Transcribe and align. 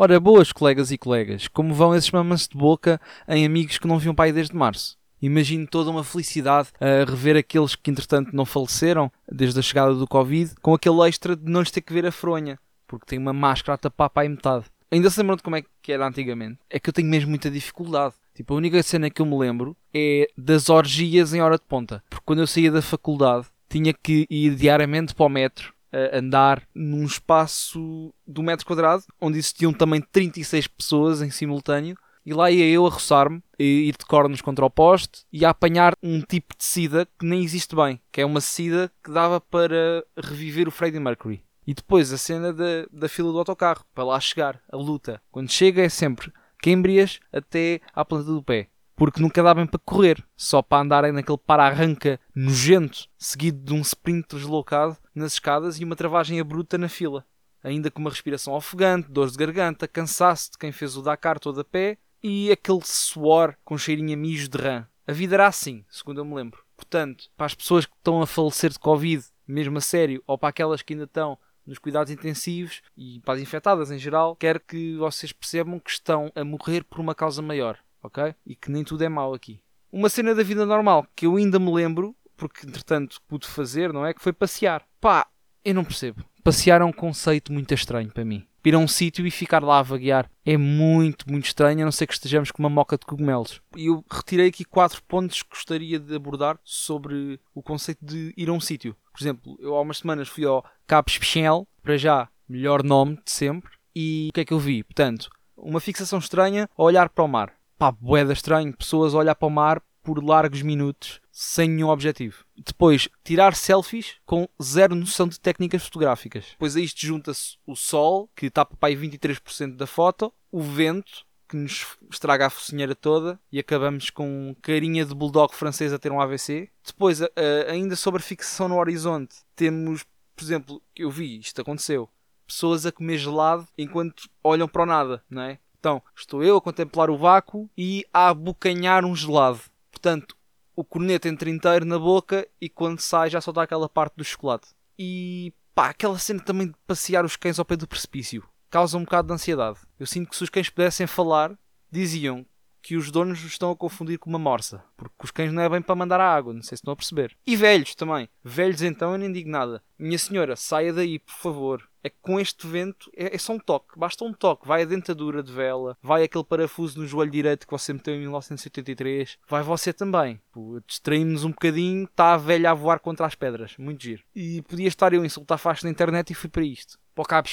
Ora, 0.00 0.20
boas 0.20 0.52
colegas 0.52 0.92
e 0.92 0.96
colegas, 0.96 1.48
como 1.48 1.74
vão 1.74 1.92
esses 1.92 2.12
mamas 2.12 2.46
de 2.46 2.56
boca 2.56 3.00
em 3.26 3.44
amigos 3.44 3.78
que 3.78 3.88
não 3.88 3.98
viam 3.98 4.14
pai 4.14 4.30
desde 4.30 4.54
março? 4.54 4.96
Imagino 5.20 5.66
toda 5.66 5.90
uma 5.90 6.04
felicidade 6.04 6.68
a 6.80 7.04
rever 7.04 7.36
aqueles 7.36 7.74
que 7.74 7.90
entretanto 7.90 8.30
não 8.32 8.46
faleceram 8.46 9.10
desde 9.28 9.58
a 9.58 9.62
chegada 9.62 9.96
do 9.96 10.06
Covid, 10.06 10.54
com 10.62 10.72
aquele 10.72 11.00
extra 11.08 11.34
de 11.34 11.50
não 11.50 11.58
lhes 11.58 11.72
ter 11.72 11.80
que 11.80 11.92
ver 11.92 12.06
a 12.06 12.12
fronha, 12.12 12.60
porque 12.86 13.06
tem 13.06 13.18
uma 13.18 13.32
máscara 13.32 13.74
a 13.74 13.76
tapar 13.76 14.08
para 14.08 14.22
aí 14.22 14.28
metade. 14.28 14.66
Ainda 14.88 15.10
se 15.10 15.18
lembram 15.18 15.34
de 15.34 15.42
como 15.42 15.56
é 15.56 15.64
que 15.82 15.92
era 15.92 16.06
antigamente? 16.06 16.60
É 16.70 16.78
que 16.78 16.90
eu 16.90 16.94
tenho 16.94 17.08
mesmo 17.08 17.30
muita 17.30 17.50
dificuldade. 17.50 18.14
Tipo, 18.36 18.54
a 18.54 18.56
única 18.56 18.80
cena 18.84 19.10
que 19.10 19.20
eu 19.20 19.26
me 19.26 19.36
lembro 19.36 19.76
é 19.92 20.28
das 20.38 20.68
orgias 20.68 21.34
em 21.34 21.40
hora 21.40 21.58
de 21.58 21.64
ponta. 21.64 22.04
Porque 22.08 22.24
quando 22.24 22.38
eu 22.38 22.46
saía 22.46 22.70
da 22.70 22.80
faculdade, 22.80 23.48
tinha 23.68 23.92
que 23.92 24.28
ir 24.30 24.54
diariamente 24.54 25.12
para 25.12 25.26
o 25.26 25.28
metro, 25.28 25.74
andar 26.12 26.62
num 26.74 27.04
espaço 27.04 28.12
do 28.26 28.42
metro 28.42 28.66
quadrado, 28.66 29.04
onde 29.20 29.38
existiam 29.38 29.72
também 29.72 30.00
36 30.00 30.66
pessoas 30.66 31.22
em 31.22 31.30
simultâneo, 31.30 31.96
e 32.24 32.34
lá 32.34 32.50
ia 32.50 32.66
eu 32.68 32.86
a 32.86 32.90
roçar-me, 32.90 33.42
a 33.58 33.62
ir 33.62 33.96
de 33.98 34.04
cornos 34.04 34.42
contra 34.42 34.64
o 34.64 34.70
poste 34.70 35.24
e 35.32 35.44
a 35.46 35.50
apanhar 35.50 35.94
um 36.02 36.20
tipo 36.20 36.54
de 36.56 36.62
sida 36.62 37.08
que 37.18 37.24
nem 37.24 37.42
existe 37.42 37.74
bem, 37.74 37.98
que 38.12 38.20
é 38.20 38.26
uma 38.26 38.40
sida 38.40 38.92
que 39.02 39.10
dava 39.10 39.40
para 39.40 40.04
reviver 40.16 40.68
o 40.68 40.70
Freddie 40.70 41.00
Mercury. 41.00 41.42
E 41.66 41.72
depois 41.72 42.12
a 42.12 42.18
cena 42.18 42.52
da, 42.52 42.86
da 42.92 43.08
fila 43.08 43.32
do 43.32 43.38
autocarro, 43.38 43.84
para 43.94 44.04
lá 44.04 44.20
chegar, 44.20 44.60
a 44.70 44.76
luta. 44.76 45.22
Quando 45.30 45.50
chega 45.50 45.82
é 45.82 45.88
sempre 45.88 46.32
Cambrias 46.62 47.20
até 47.32 47.80
à 47.94 48.04
planta 48.04 48.32
do 48.32 48.42
pé. 48.42 48.68
Porque 48.98 49.22
nunca 49.22 49.44
dá 49.44 49.54
bem 49.54 49.64
para 49.64 49.78
correr, 49.78 50.26
só 50.36 50.60
para 50.60 50.82
andarem 50.82 51.12
naquele 51.12 51.38
para-arranca 51.38 52.18
nojento, 52.34 53.06
seguido 53.16 53.64
de 53.64 53.72
um 53.72 53.80
sprint 53.80 54.34
deslocado 54.34 54.96
nas 55.14 55.34
escadas 55.34 55.78
e 55.78 55.84
uma 55.84 55.94
travagem 55.94 56.40
abrupta 56.40 56.76
na 56.76 56.88
fila. 56.88 57.24
Ainda 57.62 57.92
com 57.92 58.00
uma 58.00 58.10
respiração 58.10 58.54
ofegante, 58.54 59.08
dores 59.08 59.34
de 59.34 59.38
garganta, 59.38 59.86
cansaço 59.86 60.50
de 60.50 60.58
quem 60.58 60.72
fez 60.72 60.96
o 60.96 61.02
Dakar 61.02 61.38
todo 61.38 61.60
a 61.60 61.64
pé 61.64 61.96
e 62.20 62.50
aquele 62.50 62.80
suor 62.82 63.54
com 63.64 63.78
cheirinho 63.78 64.14
a 64.14 64.16
mijo 64.16 64.48
de 64.48 64.58
rã. 64.58 64.84
A 65.06 65.12
vida 65.12 65.36
era 65.36 65.46
assim, 65.46 65.84
segundo 65.88 66.20
eu 66.20 66.24
me 66.24 66.34
lembro. 66.34 66.64
Portanto, 66.76 67.30
para 67.36 67.46
as 67.46 67.54
pessoas 67.54 67.86
que 67.86 67.94
estão 67.94 68.20
a 68.20 68.26
falecer 68.26 68.70
de 68.70 68.80
Covid, 68.80 69.24
mesmo 69.46 69.78
a 69.78 69.80
sério, 69.80 70.24
ou 70.26 70.36
para 70.36 70.48
aquelas 70.48 70.82
que 70.82 70.94
ainda 70.94 71.04
estão 71.04 71.38
nos 71.64 71.78
cuidados 71.78 72.10
intensivos 72.10 72.82
e 72.96 73.20
para 73.20 73.34
as 73.34 73.40
infectadas 73.40 73.92
em 73.92 73.98
geral, 73.98 74.34
quero 74.34 74.58
que 74.58 74.96
vocês 74.96 75.32
percebam 75.32 75.78
que 75.78 75.90
estão 75.90 76.32
a 76.34 76.42
morrer 76.42 76.82
por 76.82 76.98
uma 76.98 77.14
causa 77.14 77.40
maior, 77.40 77.78
ok? 78.08 78.34
E 78.44 78.56
que 78.56 78.70
nem 78.70 78.82
tudo 78.82 79.04
é 79.04 79.08
mau 79.08 79.32
aqui. 79.32 79.60
Uma 79.92 80.08
cena 80.08 80.34
da 80.34 80.42
vida 80.42 80.66
normal 80.66 81.06
que 81.14 81.26
eu 81.26 81.36
ainda 81.36 81.58
me 81.58 81.72
lembro, 81.72 82.14
porque 82.36 82.66
entretanto 82.66 83.20
pude 83.28 83.46
fazer, 83.46 83.92
não 83.92 84.04
é? 84.04 84.12
Que 84.12 84.22
foi 84.22 84.32
passear. 84.32 84.84
Pá, 85.00 85.26
eu 85.64 85.74
não 85.74 85.84
percebo. 85.84 86.24
Passear 86.42 86.80
é 86.80 86.84
um 86.84 86.92
conceito 86.92 87.52
muito 87.52 87.72
estranho 87.72 88.10
para 88.10 88.24
mim. 88.24 88.44
Ir 88.68 88.74
a 88.74 88.78
um 88.78 88.86
sítio 88.86 89.26
e 89.26 89.30
ficar 89.30 89.62
lá 89.64 89.78
a 89.78 89.82
vaguear 89.82 90.30
é 90.44 90.54
muito, 90.58 91.30
muito 91.30 91.46
estranho, 91.46 91.80
a 91.80 91.84
não 91.86 91.92
ser 91.92 92.06
que 92.06 92.12
estejamos 92.12 92.50
com 92.50 92.62
uma 92.62 92.68
moca 92.68 92.98
de 92.98 93.06
cogumelos. 93.06 93.62
E 93.74 93.86
eu 93.86 94.04
retirei 94.10 94.48
aqui 94.48 94.62
quatro 94.62 95.02
pontos 95.04 95.42
que 95.42 95.48
gostaria 95.48 95.98
de 95.98 96.14
abordar 96.14 96.58
sobre 96.62 97.40
o 97.54 97.62
conceito 97.62 98.04
de 98.04 98.34
ir 98.36 98.50
a 98.50 98.52
um 98.52 98.60
sítio. 98.60 98.94
Por 99.10 99.22
exemplo, 99.22 99.56
eu 99.58 99.74
há 99.74 99.80
umas 99.80 99.98
semanas 99.98 100.28
fui 100.28 100.44
ao 100.44 100.62
Cabo 100.86 101.08
Especial, 101.08 101.66
para 101.82 101.96
já, 101.96 102.28
melhor 102.46 102.82
nome 102.82 103.18
de 103.24 103.30
sempre, 103.30 103.70
e 103.96 104.28
o 104.28 104.34
que 104.34 104.40
é 104.40 104.44
que 104.44 104.52
eu 104.52 104.58
vi? 104.58 104.84
Portanto, 104.84 105.30
uma 105.56 105.80
fixação 105.80 106.18
estranha 106.18 106.68
a 106.76 106.82
olhar 106.82 107.08
para 107.08 107.24
o 107.24 107.28
mar. 107.28 107.54
Pá, 107.78 107.92
boeda 107.92 108.32
estranho, 108.32 108.76
pessoas 108.76 109.14
a 109.14 109.18
olhar 109.18 109.36
para 109.36 109.46
o 109.46 109.50
mar 109.50 109.80
por 110.02 110.20
largos 110.24 110.62
minutos 110.62 111.20
sem 111.30 111.70
nenhum 111.70 111.90
objetivo. 111.90 112.44
Depois, 112.56 113.08
tirar 113.22 113.54
selfies 113.54 114.16
com 114.26 114.48
zero 114.60 114.96
noção 114.96 115.28
de 115.28 115.38
técnicas 115.38 115.84
fotográficas. 115.84 116.46
Depois 116.50 116.74
a 116.74 116.80
isto 116.80 117.06
junta-se 117.06 117.56
o 117.64 117.76
sol, 117.76 118.28
que 118.34 118.50
tapa 118.50 118.76
para 118.76 118.88
aí 118.88 118.96
23% 118.96 119.76
da 119.76 119.86
foto, 119.86 120.34
o 120.50 120.60
vento, 120.60 121.24
que 121.48 121.56
nos 121.56 121.96
estraga 122.10 122.46
a 122.46 122.50
focinheira 122.50 122.96
toda 122.96 123.40
e 123.52 123.60
acabamos 123.60 124.10
com 124.10 124.56
carinha 124.60 125.04
de 125.04 125.14
bulldog 125.14 125.54
francês 125.54 125.92
a 125.92 126.00
ter 126.00 126.10
um 126.10 126.20
AVC. 126.20 126.68
Depois, 126.84 127.20
ainda 127.68 127.94
sobre 127.94 128.20
a 128.20 128.24
fixação 128.24 128.68
no 128.68 128.76
horizonte, 128.76 129.36
temos, 129.54 130.04
por 130.34 130.42
exemplo, 130.42 130.82
eu 130.96 131.12
vi, 131.12 131.38
isto 131.38 131.60
aconteceu, 131.60 132.08
pessoas 132.44 132.84
a 132.84 132.90
comer 132.90 133.18
gelado 133.18 133.68
enquanto 133.78 134.28
olham 134.42 134.66
para 134.66 134.82
o 134.82 134.86
nada, 134.86 135.22
não 135.30 135.42
é? 135.42 135.60
Então, 135.78 136.02
estou 136.16 136.42
eu 136.42 136.56
a 136.56 136.60
contemplar 136.60 137.10
o 137.10 137.16
vácuo 137.16 137.70
e 137.76 138.04
a 138.12 138.28
abocanhar 138.28 139.04
um 139.04 139.14
gelado. 139.14 139.60
Portanto, 139.90 140.36
o 140.74 140.84
corneto 140.84 141.28
entra 141.28 141.50
inteiro 141.50 141.84
na 141.84 141.98
boca 141.98 142.46
e 142.60 142.68
quando 142.68 143.00
sai 143.00 143.30
já 143.30 143.40
só 143.40 143.52
dá 143.52 143.62
aquela 143.62 143.88
parte 143.88 144.14
do 144.16 144.24
chocolate. 144.24 144.68
E 144.98 145.52
pá, 145.74 145.90
aquela 145.90 146.18
cena 146.18 146.40
também 146.40 146.68
de 146.68 146.74
passear 146.86 147.24
os 147.24 147.36
cães 147.36 147.58
ao 147.58 147.64
pé 147.64 147.76
do 147.76 147.86
precipício 147.86 148.44
causa 148.70 148.98
um 148.98 149.04
bocado 149.04 149.28
de 149.28 149.34
ansiedade. 149.34 149.78
Eu 149.98 150.06
sinto 150.06 150.30
que 150.30 150.36
se 150.36 150.44
os 150.44 150.50
cães 150.50 150.68
pudessem 150.68 151.06
falar, 151.06 151.58
diziam 151.90 152.44
que 152.80 152.96
os 152.96 153.10
donos 153.10 153.40
os 153.40 153.52
estão 153.52 153.70
a 153.70 153.76
confundir 153.76 154.18
com 154.18 154.30
uma 154.30 154.38
morsa. 154.38 154.82
Porque 154.96 155.24
os 155.24 155.30
cães 155.30 155.52
não 155.52 155.62
é 155.62 155.68
bem 155.68 155.82
para 155.82 155.94
mandar 155.94 156.20
a 156.20 156.34
água, 156.34 156.52
não 156.52 156.62
sei 156.62 156.70
se 156.70 156.74
estão 156.76 156.92
a 156.92 156.96
perceber. 156.96 157.36
E 157.46 157.56
velhos 157.56 157.94
também. 157.94 158.28
Velhos 158.42 158.82
então 158.82 159.12
eu 159.12 159.18
nem 159.18 159.32
digo 159.32 159.50
nada. 159.50 159.82
Minha 159.98 160.18
senhora, 160.18 160.56
saia 160.56 160.92
daí, 160.92 161.18
por 161.18 161.34
favor. 161.34 161.88
É 162.08 162.10
que 162.10 162.16
com 162.22 162.40
este 162.40 162.66
vento 162.66 163.10
é, 163.14 163.34
é 163.34 163.38
só 163.38 163.52
um 163.52 163.58
toque, 163.58 163.98
basta 163.98 164.24
um 164.24 164.32
toque. 164.32 164.66
Vai 164.66 164.82
a 164.82 164.86
dentadura 164.86 165.42
de 165.42 165.52
vela, 165.52 165.94
vai 166.02 166.22
aquele 166.22 166.42
parafuso 166.42 166.98
no 166.98 167.06
joelho 167.06 167.30
direito 167.30 167.66
que 167.66 167.70
você 167.70 167.92
meteu 167.92 168.14
em 168.14 168.20
1983, 168.20 169.36
vai 169.46 169.62
você 169.62 169.92
também. 169.92 170.40
Distraímos 170.86 171.44
um 171.44 171.50
bocadinho, 171.50 172.04
está 172.04 172.32
a 172.32 172.38
velha 172.38 172.70
a 172.70 172.74
voar 172.74 172.98
contra 172.98 173.26
as 173.26 173.34
pedras, 173.34 173.76
muito 173.76 174.02
giro. 174.02 174.22
E 174.34 174.62
podia 174.62 174.88
estar 174.88 175.12
eu 175.12 175.20
a 175.20 175.26
insultar 175.26 175.58
faixa 175.58 175.86
na 175.86 175.90
internet 175.90 176.30
e 176.30 176.34
fui 176.34 176.48
para 176.48 176.62
isto. 176.62 176.98
Para 177.14 177.22
o 177.22 177.26
cabo 177.26 177.46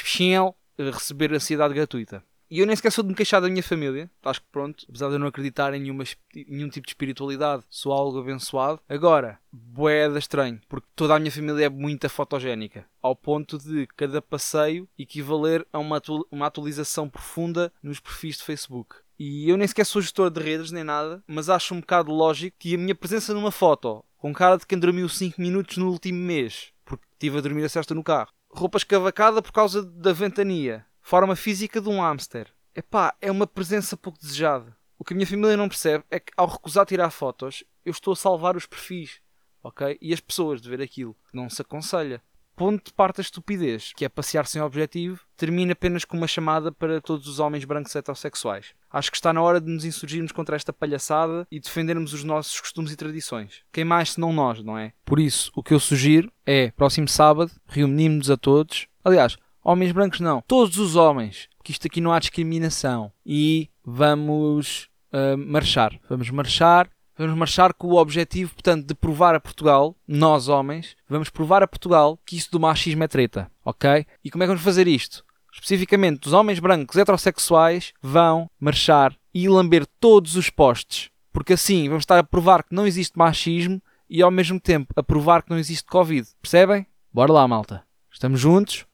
receber 0.78 1.34
ansiedade 1.34 1.74
gratuita. 1.74 2.24
E 2.50 2.60
eu 2.60 2.68
nem 2.68 2.76
sequer 2.76 2.92
sou 2.92 3.04
de 3.04 3.10
me 3.10 3.16
queixar 3.16 3.42
da 3.42 3.50
minha 3.50 3.64
família. 3.64 4.10
Acho 4.24 4.42
que 4.42 4.48
pronto, 4.52 4.86
apesar 4.88 5.08
de 5.08 5.16
eu 5.16 5.20
não 5.20 5.28
acreditar 5.28 5.74
em 5.74 5.80
nenhuma, 5.80 6.04
nenhum 6.48 6.70
tipo 6.70 6.86
de 6.86 6.92
espiritualidade, 6.92 7.64
sou 7.70 7.92
algo 7.92 8.20
abençoado. 8.20 8.80
Agora, 8.88 9.40
boeda 9.52 10.20
estranho, 10.20 10.62
porque 10.70 10.88
toda 10.96 11.16
a 11.16 11.20
minha 11.20 11.32
família 11.32 11.66
é 11.66 11.70
muito 11.70 12.08
fotogénica, 12.08 12.86
ao 13.02 13.16
ponto 13.16 13.58
de 13.58 13.88
cada 13.96 14.22
passeio 14.22 14.88
equivaler 14.98 15.66
a 15.74 15.80
uma, 15.80 15.98
atu 15.98 16.28
uma 16.32 16.46
atualização 16.46 17.10
profunda 17.10 17.72
nos 17.82 18.00
perfis 18.00 18.38
de 18.38 18.44
Facebook. 18.44 18.96
E 19.18 19.50
eu 19.50 19.58
nem 19.58 19.68
sequer 19.68 19.86
sou 19.86 20.02
gestor 20.02 20.30
de 20.30 20.42
redes 20.42 20.72
nem 20.72 20.84
nada, 20.84 21.24
mas 21.26 21.50
acho 21.50 21.74
um 21.74 21.80
bocado 21.80 22.12
lógico 22.12 22.58
que 22.60 22.76
a 22.76 22.78
minha 22.78 22.94
presença 22.94 23.34
numa 23.34 23.52
foto, 23.52 24.04
com 24.18 24.34
cara 24.34 24.58
de 24.58 24.68
quem 24.68 24.78
dormiu 24.78 25.08
5 25.08 25.40
minutos 25.40 25.78
no 25.78 25.90
último 25.90 26.20
mês, 26.20 26.74
porque 26.84 27.06
estive 27.14 27.38
a 27.38 27.42
dormir 27.42 27.64
a 27.64 27.70
cesta 27.70 27.96
no 27.96 28.04
carro, 28.04 28.32
roupa 28.50 28.78
escavacada 28.78 29.42
por 29.42 29.52
causa 29.52 29.84
da 29.84 30.12
ventania, 30.12 30.86
forma 31.06 31.36
física 31.36 31.80
de 31.80 31.88
um 31.88 32.02
hamster. 32.02 32.52
Epá, 32.76 33.14
é 33.22 33.32
uma 33.32 33.46
presença 33.46 33.96
pouco 33.96 34.18
desejada. 34.20 34.76
O 34.98 35.04
que 35.04 35.14
a 35.14 35.16
minha 35.16 35.28
família 35.28 35.56
não 35.56 35.70
percebe 35.70 36.04
é 36.10 36.20
que 36.20 36.34
ao 36.36 36.48
recusar 36.48 36.84
tirar 36.84 37.12
fotos, 37.12 37.64
eu 37.86 37.92
estou 37.92 38.14
a 38.14 38.16
salvar 38.16 38.58
os 38.58 38.66
perfis, 38.66 39.22
ok? 39.64 40.00
E 40.02 40.12
as 40.12 40.20
pessoas 40.20 40.60
de 40.60 40.68
ver 40.68 40.82
aquilo. 40.82 41.16
Não 41.32 41.48
se 41.48 41.62
aconselha. 41.62 42.24
Ponto 42.56 42.86
de 42.86 42.94
parte 42.94 43.18
da 43.18 43.22
estupidez, 43.22 43.94
que 43.96 44.04
é 44.04 44.10
passear 44.10 44.48
sem 44.48 44.60
objetivo, 44.64 45.20
termina 45.38 45.74
apenas 45.74 46.04
com 46.06 46.18
uma 46.18 46.28
chamada 46.28 46.72
para 46.72 47.00
todos 47.00 47.28
os 47.28 47.38
homens 47.38 47.66
brancos 47.66 47.96
heterossexuais. 47.96 48.74
Acho 48.90 49.12
que 49.12 49.18
está 49.18 49.32
na 49.32 49.44
hora 49.44 49.62
de 49.62 49.70
nos 49.70 49.86
insurgirmos 49.86 50.32
contra 50.32 50.56
esta 50.56 50.74
palhaçada 50.74 51.46
e 51.52 51.60
defendermos 51.60 52.14
os 52.14 52.24
nossos 52.24 52.60
costumes 52.60 52.92
e 52.92 52.96
tradições. 52.96 53.62
Quem 53.72 53.84
mais 53.84 54.14
senão 54.14 54.34
nós, 54.34 54.64
não 54.64 54.76
é? 54.76 54.92
Por 55.06 55.20
isso, 55.20 55.52
o 55.54 55.62
que 55.62 55.74
eu 55.74 55.80
sugiro 55.80 56.32
é, 56.48 56.72
próximo 56.72 57.08
sábado, 57.08 57.52
reunimos-nos 57.68 58.32
a 58.32 58.38
todos. 58.38 58.88
Aliás, 59.04 59.38
Homens 59.68 59.92
brancos 59.92 60.20
não. 60.20 60.44
Todos 60.48 60.78
os 60.78 60.96
homens. 60.96 61.50
Que 61.64 61.72
isto 61.72 61.88
aqui 61.88 62.00
não 62.00 62.14
há 62.14 62.20
discriminação. 62.20 63.12
E 63.26 63.68
vamos 63.84 64.88
uh, 65.12 65.36
marchar. 65.36 66.00
Vamos 66.08 66.30
marchar. 66.30 66.88
Vamos 67.18 67.36
marchar 67.36 67.74
com 67.74 67.88
o 67.88 67.96
objetivo, 67.96 68.54
portanto, 68.54 68.86
de 68.86 68.94
provar 68.94 69.34
a 69.36 69.40
Portugal, 69.40 69.96
nós 70.06 70.50
homens, 70.50 70.98
vamos 71.08 71.30
provar 71.30 71.64
a 71.64 71.68
Portugal 71.68 72.20
que 72.26 72.36
isso 72.36 72.52
do 72.52 72.60
machismo 72.60 73.06
é 73.06 73.08
treta, 73.08 73.50
ok? 73.64 74.06
E 74.22 74.30
como 74.30 74.44
é 74.44 74.46
que 74.46 74.50
vamos 74.50 74.62
fazer 74.62 74.86
isto? 74.86 75.24
Especificamente, 75.54 76.28
os 76.28 76.34
homens 76.34 76.60
brancos 76.60 76.98
heterossexuais 76.98 77.94
vão 78.02 78.50
marchar 78.60 79.16
e 79.34 79.48
lamber 79.48 79.88
todos 79.98 80.36
os 80.36 80.50
postes, 80.50 81.10
porque 81.32 81.54
assim 81.54 81.88
vamos 81.88 82.02
estar 82.02 82.20
a 82.20 82.24
provar 82.24 82.64
que 82.64 82.76
não 82.76 82.86
existe 82.86 83.18
machismo 83.18 83.82
e 84.10 84.22
ao 84.22 84.30
mesmo 84.30 84.60
tempo 84.60 84.94
a 84.94 85.02
provar 85.02 85.42
que 85.42 85.50
não 85.50 85.58
existe 85.58 85.86
Covid. 85.86 86.28
Percebem? 86.42 86.86
Bora 87.14 87.32
lá, 87.32 87.48
malta. 87.48 87.82
Estamos 88.12 88.42
juntos, 88.42 88.86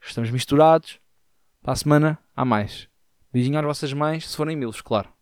Estamos 0.00 0.30
misturados. 0.30 1.00
Para 1.62 1.72
a 1.72 1.76
semana 1.76 2.18
há 2.34 2.44
mais. 2.44 2.88
Beijinho 3.32 3.58
às 3.58 3.64
vossas 3.64 3.92
mães, 3.92 4.28
se 4.28 4.36
forem 4.36 4.56
milos, 4.56 4.80
claro. 4.80 5.12